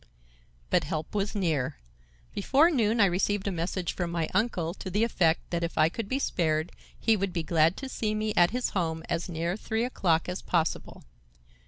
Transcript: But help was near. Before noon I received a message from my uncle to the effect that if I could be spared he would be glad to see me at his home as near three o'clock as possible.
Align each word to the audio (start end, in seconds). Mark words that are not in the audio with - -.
But 0.71 0.85
help 0.85 1.13
was 1.13 1.35
near. 1.35 1.77
Before 2.33 2.71
noon 2.71 2.99
I 2.99 3.05
received 3.05 3.45
a 3.47 3.51
message 3.51 3.93
from 3.93 4.09
my 4.09 4.27
uncle 4.33 4.73
to 4.73 4.89
the 4.89 5.03
effect 5.03 5.51
that 5.51 5.63
if 5.63 5.77
I 5.77 5.89
could 5.89 6.09
be 6.09 6.17
spared 6.17 6.71
he 6.99 7.15
would 7.15 7.31
be 7.31 7.43
glad 7.43 7.77
to 7.77 7.87
see 7.87 8.15
me 8.15 8.33
at 8.35 8.49
his 8.49 8.69
home 8.71 9.03
as 9.09 9.29
near 9.29 9.55
three 9.55 9.85
o'clock 9.85 10.27
as 10.27 10.41
possible. 10.41 11.03